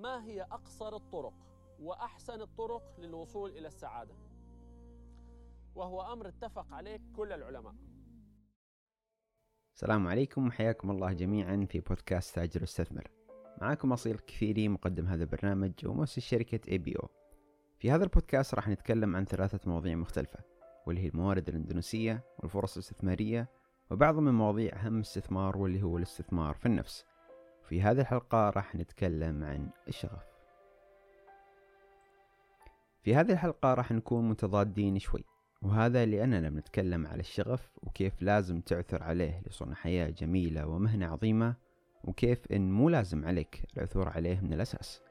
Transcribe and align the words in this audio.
ما 0.00 0.24
هي 0.24 0.42
أقصر 0.42 0.96
الطرق 0.96 1.34
وأحسن 1.80 2.40
الطرق 2.40 3.00
للوصول 3.00 3.50
إلى 3.50 3.68
السعادة؟ 3.68 4.14
وهو 5.74 6.12
أمر 6.12 6.28
اتفق 6.28 6.74
عليه 6.74 7.00
كل 7.16 7.32
العلماء. 7.32 7.74
السلام 9.74 10.06
عليكم 10.06 10.46
وحياكم 10.46 10.90
الله 10.90 11.12
جميعا 11.12 11.66
في 11.70 11.80
بودكاست 11.80 12.34
تاجر 12.34 12.60
واستثمر 12.60 13.10
معاكم 13.60 13.92
أصيل 13.92 14.18
كثيري 14.18 14.68
مقدم 14.68 15.06
هذا 15.06 15.22
البرنامج 15.22 15.72
ومؤسس 15.86 16.18
شركة 16.18 16.70
اي 16.70 16.78
بي 16.78 16.96
أو 16.96 17.08
في 17.78 17.90
هذا 17.90 18.04
البودكاست 18.04 18.54
راح 18.54 18.68
نتكلم 18.68 19.16
عن 19.16 19.24
ثلاثة 19.24 19.70
مواضيع 19.70 19.94
مختلفة 19.94 20.38
واللي 20.86 21.02
هي 21.02 21.08
الموارد 21.08 21.48
الإندونيسية 21.48 22.24
والفرص 22.38 22.76
الاستثمارية 22.76 23.48
وبعض 23.90 24.18
من 24.18 24.34
مواضيع 24.34 24.76
أهم 24.76 24.96
الاستثمار 24.96 25.58
واللي 25.58 25.82
هو 25.82 25.96
الاستثمار 25.96 26.54
في 26.54 26.66
النفس. 26.66 27.04
في 27.70 27.82
هذه 27.82 28.00
الحلقة 28.00 28.50
راح 28.50 28.74
نتكلم 28.74 29.44
عن 29.44 29.70
الشغف. 29.88 30.24
في 33.02 33.14
هذه 33.14 33.32
الحلقة 33.32 33.74
راح 33.74 33.92
نكون 33.92 34.28
متضادين 34.28 34.98
شوي 34.98 35.24
وهذا 35.62 36.06
لأننا 36.06 36.50
بنتكلم 36.50 37.06
على 37.06 37.20
الشغف 37.20 37.70
وكيف 37.82 38.22
لازم 38.22 38.60
تعثر 38.60 39.02
عليه 39.02 39.42
لصنع 39.46 39.74
حياة 39.74 40.10
جميلة 40.10 40.66
ومهنة 40.66 41.06
عظيمة 41.06 41.54
وكيف 42.04 42.52
إن 42.52 42.72
مو 42.72 42.88
لازم 42.88 43.24
عليك 43.24 43.64
العثور 43.76 44.08
عليه 44.08 44.40
من 44.40 44.52
الأساس. 44.52 45.02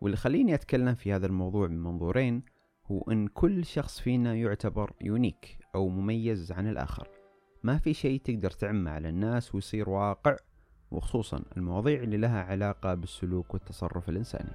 واللي 0.00 0.16
خليني 0.16 0.54
أتكلم 0.54 0.94
في 0.94 1.12
هذا 1.12 1.26
الموضوع 1.26 1.68
من 1.68 1.82
منظورين 1.82 2.42
هو 2.86 3.02
إن 3.10 3.28
كل 3.28 3.64
شخص 3.64 4.00
فينا 4.00 4.34
يعتبر 4.34 4.92
يونيك 5.00 5.58
أو 5.74 5.88
مميز 5.88 6.52
عن 6.52 6.68
الآخر. 6.68 7.08
ما 7.62 7.78
في 7.78 7.94
شيء 7.94 8.20
تقدر 8.20 8.50
تعمه 8.50 8.90
على 8.90 9.08
الناس 9.08 9.54
ويصير 9.54 9.90
واقع 9.90 10.36
وخصوصا 10.90 11.42
المواضيع 11.56 12.02
اللي 12.02 12.16
لها 12.16 12.42
علاقة 12.42 12.94
بالسلوك 12.94 13.54
والتصرف 13.54 14.08
الإنساني. 14.08 14.50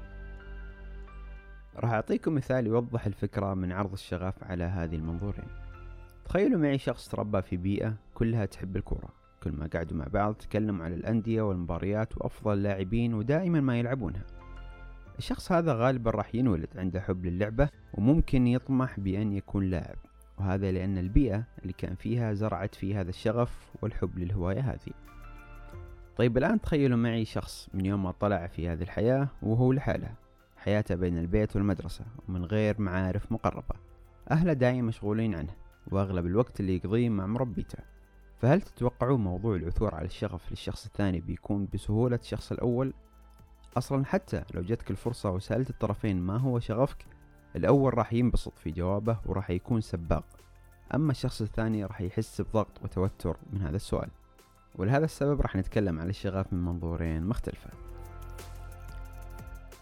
راح 1.76 1.92
أعطيكم 1.92 2.36
مثال 2.36 2.68
يوضح 2.68 3.06
الفكرة 3.06 3.54
من 3.54 3.72
عرض 3.72 3.94
الشغف 3.94 4.44
على 4.44 4.64
هذه 4.64 4.96
المنظورين. 4.96 5.48
تخيلوا 6.26 6.60
معي 6.60 6.78
شخص 6.78 7.10
تربى 7.10 7.42
في 7.42 7.58
بيئة 7.58 7.94
كلها 8.14 8.46
تحب 8.46 8.78
الكورة. 8.78 9.10
كل 9.44 9.52
ما 9.52 9.70
قعدوا 9.74 9.98
مع 9.98 10.06
بعض 10.14 10.34
تكلموا 10.34 10.86
عن 10.86 10.94
الأندية 10.94 11.42
والمباريات 11.42 12.18
وأفضل 12.18 12.54
اللاعبين 12.54 13.14
ودائما 13.14 13.62
ما 13.62 13.80
يلعبونها. 13.80 14.24
الشخص 15.18 15.52
هذا 15.52 15.74
غالبا 15.74 16.12
راح 16.12 16.36
ينولد 16.36 16.70
عنده 16.76 17.02
حب 17.02 17.26
للعبة 17.26 17.70
وممكن 17.94 18.48
يطمح 18.48 19.00
بأن 19.00 19.34
يكون 19.34 19.70
لاعب. 19.70 19.98
وهذا 20.38 20.72
لأن 20.72 20.98
البيئة 20.98 21.44
اللي 21.62 21.74
كان 21.74 21.96
فيها 21.96 22.34
زرعت 22.34 22.76
فيه 22.76 23.02
هذا 23.02 23.10
الشغف 23.10 23.72
والحب 23.82 24.20
للهواية 24.20 24.60
هذه. 24.60 24.94
طيب 26.22 26.38
الآن 26.38 26.62
تخيلوا 26.62 26.98
معي 26.98 27.26
شخص 27.26 27.70
من 27.74 27.86
يوم 27.86 28.04
ما 28.04 28.12
طلع 28.12 28.48
في 28.48 28.70
هذه 28.70 28.82
الحياة 28.82 29.28
وهو 29.42 29.72
لحاله 29.72 30.14
حياته 30.58 30.96
بين 30.96 31.18
البيت 31.18 31.56
والمدرسة 31.56 32.06
ومن 32.30 32.46
غير 32.46 32.82
معارف 32.82 33.32
مقربة. 33.32 33.76
أهله 34.32 34.54
دايما 34.54 34.88
مشغولين 34.88 35.36
عنه 35.36 35.54
وأغلب 35.92 36.26
الوقت 36.26 36.60
اللي 36.60 36.76
يقضيه 36.76 37.10
مع 37.10 37.26
مربيته. 37.26 37.78
فهل 38.38 38.62
تتوقعون 38.62 39.24
موضوع 39.24 39.56
العثور 39.56 39.96
على 39.96 40.06
الشغف 40.06 40.52
للشخص 40.52 40.86
الثاني 40.86 41.20
بيكون 41.20 41.68
بسهولة 41.74 42.20
الشخص 42.24 42.52
الأول؟ 42.52 42.94
أصلا 43.78 44.06
حتى 44.06 44.44
لو 44.54 44.62
جتك 44.62 44.92
الفرصة 44.92 45.32
وسألت 45.32 45.70
الطرفين 45.70 46.22
ما 46.22 46.38
هو 46.38 46.60
شغفك 46.60 47.06
الأول 47.56 47.98
راح 47.98 48.14
ينبسط 48.14 48.58
في 48.58 48.72
جوابه 48.72 49.20
وراح 49.26 49.50
يكون 49.50 49.82
سباق. 49.82 50.26
أما 50.96 51.12
الشخص 51.12 51.42
الثاني 51.42 51.86
راح 51.86 52.02
يحس 52.02 52.42
بضغط 52.42 52.84
وتوتر 52.84 53.38
من 53.54 53.62
هذا 53.62 53.76
السؤال. 53.76 54.10
ولهذا 54.76 55.06
السبب 55.06 55.42
راح 55.42 55.56
نتكلم 55.56 56.00
عن 56.00 56.10
الشغف 56.10 56.54
من 56.54 56.66
منظورين 56.66 57.24
مختلفة. 57.24 57.70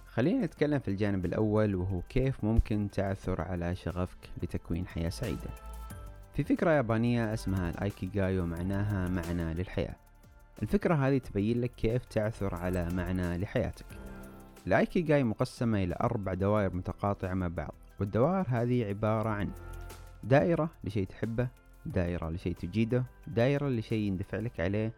خلينا 0.07 0.45
نتكلم 0.45 0.79
في 0.79 0.87
الجانب 0.87 1.25
الأول 1.25 1.75
وهو 1.75 2.01
كيف 2.09 2.43
ممكن 2.43 2.89
تعثر 2.91 3.41
على 3.41 3.75
شغفك 3.75 4.29
لتكوين 4.43 4.87
حياة 4.87 5.09
سعيدة. 5.09 5.49
في 6.33 6.43
فكرة 6.43 6.71
يابانية 6.71 7.33
اسمها 7.33 7.69
الأيكيغاي 7.69 8.39
ومعناها 8.39 9.07
معنى 9.07 9.53
للحياة. 9.53 9.95
الفكرة 10.61 10.95
هذه 10.95 11.17
تبين 11.17 11.61
لك 11.61 11.72
كيف 11.72 12.05
تعثر 12.05 12.55
على 12.55 12.89
معنى 12.94 13.38
لحياتك. 13.38 13.85
الأيكيغاي 14.67 15.23
مقسمة 15.23 15.83
إلى 15.83 15.95
أربع 16.01 16.33
دوائر 16.33 16.75
متقاطعة 16.75 17.33
مع 17.33 17.47
بعض 17.47 17.73
والدوائر 17.99 18.45
هذه 18.49 18.85
عبارة 18.85 19.29
عن 19.29 19.49
دائرة 20.23 20.69
لشيء 20.83 21.05
تحبه 21.07 21.47
دائرة 21.89 22.29
لشيء 22.29 22.55
تجيده 22.55 23.03
دائرة 23.27 23.69
لشيء 23.69 24.07
يندفع 24.07 24.39
لك 24.39 24.59
عليه 24.59 24.94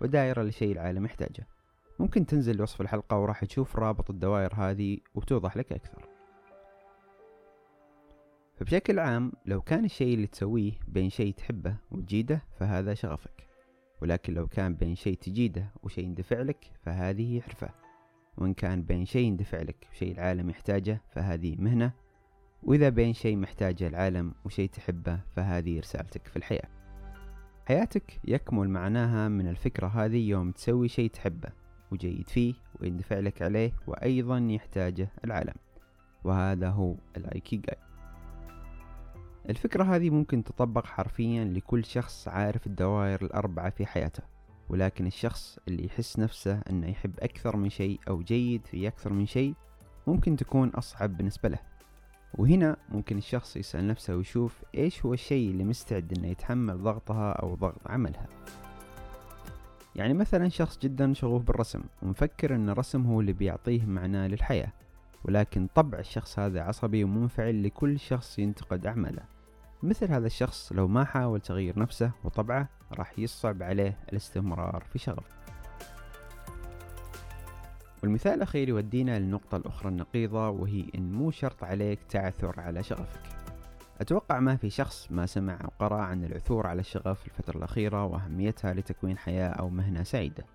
ودائرة 0.00 0.42
لشيء 0.42 0.72
العالم 0.72 1.04
يحتاجه. 1.04 1.46
ممكن 1.98 2.26
تنزل 2.26 2.62
وصف 2.62 2.80
الحلقة 2.80 3.18
وراح 3.18 3.44
تشوف 3.44 3.76
رابط 3.76 4.10
الدوائر 4.10 4.54
هذه 4.54 4.98
وتوضح 5.14 5.56
لك 5.56 5.72
أكثر. 5.72 6.08
فبشكل 8.56 8.98
عام 8.98 9.32
لو 9.46 9.60
كان 9.60 9.84
الشيء 9.84 10.14
اللي 10.14 10.26
تسويه 10.26 10.72
بين 10.88 11.10
شيء 11.10 11.34
تحبه 11.34 11.76
وتجيده 11.90 12.42
فهذا 12.58 12.94
شغفك. 12.94 13.46
ولكن 14.02 14.34
لو 14.34 14.46
كان 14.46 14.74
بين 14.74 14.94
شيء 14.94 15.16
تجيده 15.18 15.70
وشيء 15.82 16.04
يندفع 16.04 16.42
لك 16.42 16.72
فهذه 16.82 17.40
حرفة. 17.40 17.70
وإن 18.38 18.54
كان 18.54 18.82
بين 18.82 19.04
شيء 19.04 19.26
يندفع 19.26 19.62
لك 19.62 19.86
وشيء 19.92 20.12
العالم 20.12 20.50
يحتاجه 20.50 21.02
فهذه 21.10 21.56
مهنة. 21.58 22.05
وإذا 22.66 22.88
بين 22.88 23.12
شيء 23.12 23.36
محتاجه 23.36 23.86
العالم 23.86 24.34
وشيء 24.44 24.68
تحبه 24.70 25.20
فهذه 25.36 25.80
رسالتك 25.80 26.26
في 26.26 26.36
الحياة. 26.36 26.68
حياتك 27.68 28.20
يكمل 28.24 28.70
معناها 28.70 29.28
من 29.28 29.48
الفكرة 29.48 29.86
هذه 29.86 30.28
يوم 30.28 30.50
تسوي 30.52 30.88
شيء 30.88 31.10
تحبه 31.10 31.48
وجيد 31.92 32.28
فيه 32.28 32.54
ويندفع 32.80 33.18
لك 33.18 33.42
عليه 33.42 33.72
وأيضا 33.86 34.38
يحتاجه 34.38 35.08
العالم. 35.24 35.54
وهذا 36.24 36.68
هو 36.68 36.94
الأيكيغاي. 37.16 37.76
الفكرة 39.48 39.84
هذه 39.84 40.10
ممكن 40.10 40.44
تطبق 40.44 40.86
حرفيا 40.86 41.44
لكل 41.44 41.84
شخص 41.84 42.28
عارف 42.28 42.66
الدوائر 42.66 43.24
الأربعة 43.24 43.70
في 43.70 43.86
حياته 43.86 44.22
ولكن 44.68 45.06
الشخص 45.06 45.58
اللي 45.68 45.84
يحس 45.84 46.18
نفسه 46.18 46.60
أنه 46.70 46.86
يحب 46.86 47.20
أكثر 47.20 47.56
من 47.56 47.68
شيء 47.68 48.00
أو 48.08 48.22
جيد 48.22 48.66
في 48.66 48.88
أكثر 48.88 49.12
من 49.12 49.26
شيء 49.26 49.54
ممكن 50.06 50.36
تكون 50.36 50.68
أصعب 50.68 51.16
بالنسبة 51.16 51.48
له. 51.48 51.75
وهنا 52.38 52.76
ممكن 52.88 53.18
الشخص 53.18 53.56
يسأل 53.56 53.86
نفسه 53.86 54.16
ويشوف 54.16 54.62
إيش 54.74 55.06
هو 55.06 55.14
الشيء 55.14 55.50
اللي 55.50 55.64
مستعد 55.64 56.18
أنه 56.18 56.28
يتحمل 56.28 56.82
ضغطها 56.82 57.32
أو 57.32 57.54
ضغط 57.54 57.80
عملها. 57.86 58.26
يعني 59.96 60.14
مثلا 60.14 60.48
شخص 60.48 60.78
جدا 60.78 61.12
شغوف 61.14 61.42
بالرسم 61.42 61.82
ومفكر 62.02 62.54
أن 62.54 62.68
الرسم 62.68 63.06
هو 63.06 63.20
اللي 63.20 63.32
بيعطيه 63.32 63.86
معنى 63.86 64.28
للحياة 64.28 64.72
ولكن 65.24 65.68
طبع 65.74 65.98
الشخص 65.98 66.38
هذا 66.38 66.60
عصبي 66.60 67.04
ومنفعل 67.04 67.62
لكل 67.62 67.98
شخص 67.98 68.38
ينتقد 68.38 68.86
أعماله. 68.86 69.22
مثل 69.82 70.10
هذا 70.10 70.26
الشخص 70.26 70.72
لو 70.72 70.88
ما 70.88 71.04
حاول 71.04 71.40
تغيير 71.40 71.78
نفسه 71.78 72.10
وطبعه 72.24 72.68
راح 72.92 73.18
يصعب 73.18 73.62
عليه 73.62 73.98
الاستمرار 74.12 74.84
في 74.92 74.98
شغف 74.98 75.45
والمثال 78.06 78.32
الأخير 78.32 78.68
يودينا 78.68 79.18
للنقطة 79.18 79.56
الأخرى 79.56 79.88
النقيضة 79.88 80.48
وهي 80.48 80.84
إن 80.94 81.12
مو 81.12 81.30
شرط 81.30 81.64
عليك 81.64 81.98
تعثر 82.08 82.60
على 82.60 82.82
شغفك. 82.82 83.20
أتوقع 84.00 84.40
ما 84.40 84.56
في 84.56 84.70
شخص 84.70 85.12
ما 85.12 85.26
سمع 85.26 85.58
أو 85.64 85.68
قرأ 85.78 86.00
عن 86.02 86.24
العثور 86.24 86.66
على 86.66 86.80
الشغف 86.80 87.26
الفترة 87.26 87.58
الأخيرة 87.58 88.04
وأهميتها 88.04 88.74
لتكوين 88.74 89.18
حياة 89.18 89.48
أو 89.48 89.68
مهنة 89.68 90.02
سعيدة. 90.02 90.46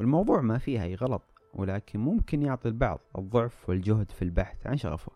والموضوع 0.00 0.40
ما 0.40 0.58
فيه 0.58 0.82
أي 0.82 0.94
غلط 0.94 1.22
ولكن 1.54 2.00
ممكن 2.00 2.42
يعطي 2.42 2.68
البعض 2.68 3.00
الضعف 3.18 3.68
والجهد 3.68 4.10
في 4.10 4.22
البحث 4.22 4.66
عن 4.66 4.76
شغفه. 4.76 5.12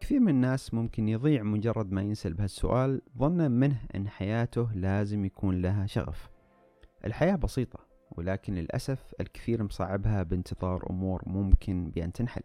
كثير 0.00 0.20
من 0.20 0.28
الناس 0.28 0.74
ممكن 0.74 1.08
يضيع 1.08 1.42
مجرد 1.42 1.92
ما 1.92 2.02
ينسل 2.02 2.32
بهالسؤال 2.32 3.02
ظنا 3.18 3.48
منه 3.48 3.80
أن 3.94 4.08
حياته 4.08 4.72
لازم 4.74 5.24
يكون 5.24 5.62
لها 5.62 5.86
شغف. 5.86 6.30
الحياة 7.04 7.36
بسيطة 7.36 7.87
ولكن 8.10 8.54
للأسف 8.54 9.14
الكثير 9.20 9.62
مصعبها 9.62 10.22
بانتظار 10.22 10.90
أمور 10.90 11.22
ممكن 11.26 11.90
بأن 11.90 12.12
تنحل. 12.12 12.42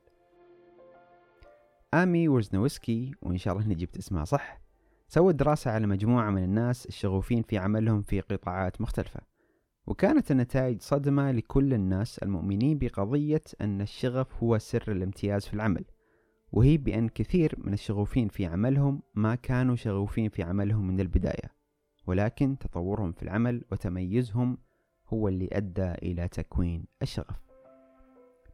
آمي 1.93 2.27
ورزنوسكي 2.27 3.11
وإن 3.21 3.37
شاء 3.37 3.53
الله 3.53 3.65
إني 3.65 3.75
جبت 3.75 3.97
اسمها 3.97 4.25
صح 4.25 4.61
سوت 5.07 5.35
دراسة 5.35 5.71
على 5.71 5.87
مجموعة 5.87 6.29
من 6.29 6.43
الناس 6.43 6.85
الشغوفين 6.85 7.43
في 7.43 7.57
عملهم 7.57 8.01
في 8.01 8.19
قطاعات 8.19 8.81
مختلفة 8.81 9.19
وكانت 9.87 10.31
النتائج 10.31 10.81
صدمة 10.81 11.31
لكل 11.31 11.73
الناس 11.73 12.17
المؤمنين 12.17 12.77
بقضية 12.77 13.43
أن 13.61 13.81
الشغف 13.81 14.43
هو 14.43 14.57
سر 14.57 14.91
الامتياز 14.91 15.45
في 15.45 15.53
العمل 15.53 15.85
وهي 16.51 16.77
بأن 16.77 17.09
كثير 17.09 17.55
من 17.57 17.73
الشغوفين 17.73 18.27
في 18.27 18.45
عملهم 18.45 19.01
ما 19.15 19.35
كانوا 19.35 19.75
شغوفين 19.75 20.29
في 20.29 20.43
عملهم 20.43 20.87
من 20.87 20.99
البداية 20.99 21.53
ولكن 22.07 22.57
تطورهم 22.57 23.11
في 23.11 23.23
العمل 23.23 23.63
وتميزهم 23.71 24.57
هو 25.07 25.27
اللي 25.27 25.49
أدى 25.51 25.91
إلى 25.91 26.27
تكوين 26.27 26.85
الشغف. 27.01 27.39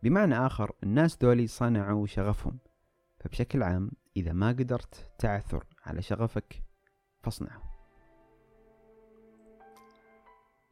بمعنى 0.04 0.46
آخر 0.46 0.72
الناس 0.84 1.18
دولي 1.18 1.48
صنعوا 1.48 2.08
شغفهم. 2.08 2.58
فبشكل 3.20 3.64
عام 3.64 3.92
إذا 4.18 4.34
ما 4.34 4.50
قدرت 4.50 5.12
تعثر 5.20 5.66
على 5.86 6.02
شغفك 6.02 6.64
فاصنعه. 7.22 7.64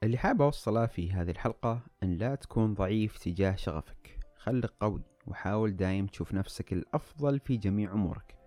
اللي 0.04 0.18
حاب 0.18 0.42
أوصله 0.42 0.86
في 0.86 1.12
هذه 1.12 1.32
الحلقة 1.32 1.82
أن 2.04 2.14
لا 2.14 2.36
تكون 2.36 2.74
ضعيف 2.74 3.18
تجاه 3.18 3.56
شغفك. 3.56 4.20
خلك 4.38 4.74
قوي 4.80 5.02
وحاول 5.28 5.76
دايم 5.76 6.08
تشوف 6.08 6.34
نفسك 6.34 6.74
الأفضل 6.74 7.40
في 7.40 7.58
جميع 7.58 7.94
أمورك. 7.94 8.38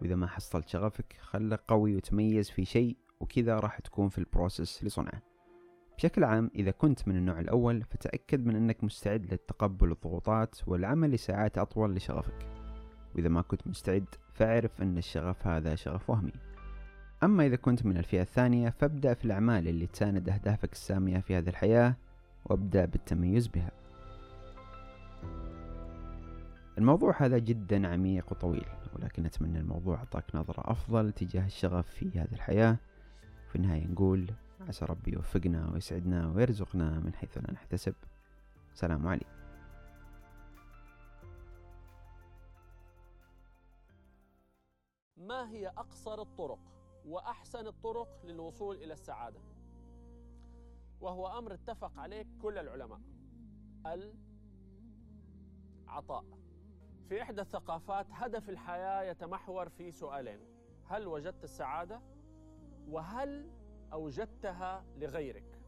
وإذا 0.00 0.14
ما 0.14 0.26
حصلت 0.26 0.68
شغفك 0.68 1.16
خلك 1.20 1.62
قوي 1.68 1.96
وتميز 1.96 2.50
في 2.50 2.64
شيء 2.64 2.96
وكذا 3.20 3.58
راح 3.58 3.78
تكون 3.78 4.08
في 4.08 4.18
البروسس 4.18 4.84
لصنعه. 4.84 5.29
بشكل 6.00 6.24
عام 6.24 6.50
إذا 6.54 6.70
كنت 6.70 7.08
من 7.08 7.16
النوع 7.16 7.40
الأول 7.40 7.84
فتأكد 7.84 8.46
من 8.46 8.56
أنك 8.56 8.84
مستعد 8.84 9.34
لتقبل 9.34 9.92
الضغوطات 9.92 10.56
والعمل 10.66 11.10
لساعات 11.10 11.58
أطول 11.58 11.94
لشغفك. 11.94 12.46
وإذا 13.14 13.28
ما 13.28 13.42
كنت 13.42 13.66
مستعد 13.66 14.04
فاعرف 14.34 14.82
أن 14.82 14.98
الشغف 14.98 15.46
هذا 15.46 15.74
شغف 15.74 16.10
وهمي. 16.10 16.32
أما 17.22 17.46
إذا 17.46 17.56
كنت 17.56 17.86
من 17.86 17.96
الفئة 17.96 18.22
الثانية 18.22 18.68
فابدأ 18.68 19.14
في 19.14 19.24
الأعمال 19.24 19.68
اللي 19.68 19.86
تساند 19.86 20.28
أهدافك 20.28 20.72
السامية 20.72 21.18
في 21.18 21.36
هذه 21.36 21.48
الحياة 21.48 21.96
وابدأ 22.44 22.84
بالتميز 22.84 23.46
بها. 23.46 23.70
الموضوع 26.78 27.14
هذا 27.22 27.38
جدا 27.38 27.88
عميق 27.88 28.32
وطويل 28.32 28.66
ولكن 28.96 29.26
أتمنى 29.26 29.58
الموضوع 29.58 29.96
أعطاك 29.96 30.24
نظرة 30.34 30.70
أفضل 30.70 31.12
تجاه 31.12 31.46
الشغف 31.46 31.86
في 31.86 32.20
هذه 32.20 32.32
الحياة. 32.32 32.76
في 33.48 33.56
النهاية 33.56 33.86
نقول 33.86 34.26
عسى 34.60 34.84
ربي 34.84 35.12
يوفقنا 35.12 35.70
ويسعدنا 35.72 36.32
ويرزقنا 36.36 36.98
من 36.98 37.14
حيث 37.14 37.38
لا 37.38 37.52
نحتسب. 37.52 37.94
سلام 38.74 39.06
عليكم. 39.08 39.30
ما 45.16 45.50
هي 45.50 45.68
أقصر 45.68 46.22
الطرق 46.22 46.58
وأحسن 47.06 47.66
الطرق 47.66 48.08
للوصول 48.24 48.76
إلى 48.76 48.92
السعادة؟ 48.92 49.40
وهو 51.00 51.38
أمر 51.38 51.54
اتفق 51.54 51.98
عليه 51.98 52.26
كل 52.42 52.58
العلماء. 52.58 53.00
العطاء. 55.86 56.24
في 57.08 57.22
إحدى 57.22 57.40
الثقافات 57.40 58.06
هدف 58.10 58.48
الحياة 58.48 59.02
يتمحور 59.02 59.68
في 59.68 59.92
سؤالين. 59.92 60.40
هل 60.84 61.06
وجدت 61.06 61.44
السعادة؟ 61.44 62.00
وهل 62.88 63.59
أوجدتها 63.92 64.84
لغيرك. 64.96 65.60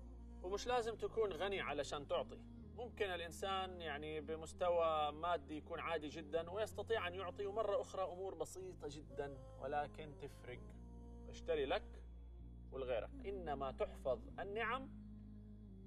ومش 0.43 0.67
لازم 0.67 0.97
تكون 0.97 1.33
غني 1.33 1.61
علشان 1.61 2.09
تعطي. 2.09 2.39
ممكن 2.77 3.05
الإنسان 3.05 3.81
يعني 3.81 4.21
بمستوى 4.21 5.13
مادي 5.13 5.57
يكون 5.57 5.81
عادي 5.81 6.09
جدا 6.09 6.51
ويستطيع 6.51 7.09
أن 7.09 7.15
يعطي 7.15 7.47
ومرة 7.47 7.81
أخرى 7.81 8.03
أمور 8.03 8.35
بسيطة 8.35 8.89
جدا 8.91 9.39
ولكن 9.61 10.15
تفرق. 10.21 10.61
اشتري 11.29 11.67
لك 11.67 12.03
ولغيرك. 12.73 13.11
إنما 13.27 13.71
تحفظ 13.71 14.21
النعم 14.41 14.91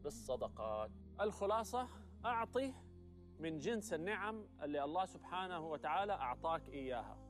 بالصدقات. 0.03 0.91
الخلاصة 1.21 1.87
أعطي 2.25 2.73
من 3.39 3.59
جنس 3.59 3.93
النعم 3.93 4.47
اللي 4.61 4.83
الله 4.83 5.05
سبحانه 5.05 5.67
وتعالى 5.67 6.13
أعطاك 6.13 6.69
إياها. 6.69 7.24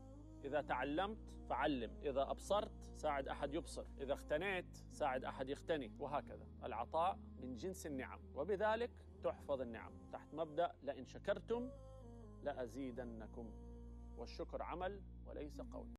إذا 0.46 0.62
تعلمت 0.62 1.18
فعلم 1.50 1.92
إذا 2.04 2.32
أبصرت 2.32 2.72
ساعد 2.96 3.28
أحد 3.28 3.54
يبصر 3.54 3.86
إذا 4.02 4.14
اختنيت 4.14 4.78
ساعد 4.92 5.24
أحد 5.24 5.50
يختني 5.50 5.92
وهكذا. 6.00 6.48
العطاء 6.64 7.20
من 7.42 7.56
جنس 7.56 7.86
النعم 7.86 8.20
وبذلك 8.36 8.92
تحفظ 9.24 9.62
النعم. 9.62 9.94
تحت 10.12 10.34
مبدأ 10.34 10.72
لئن 10.84 11.06
شكرتم 11.06 11.70
لأزيدنكم. 12.44 13.54
والشكر 14.18 14.62
عمل 14.62 15.02
وليس 15.26 15.62
قول. 15.62 15.88